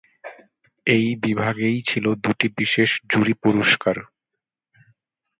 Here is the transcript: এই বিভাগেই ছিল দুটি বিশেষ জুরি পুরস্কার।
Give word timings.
এই 0.87 1.05
বিভাগেই 1.23 1.79
ছিল 1.81 2.05
দুটি 2.23 2.47
বিশেষ 2.57 2.89
জুরি 3.11 3.33
পুরস্কার। 3.43 3.95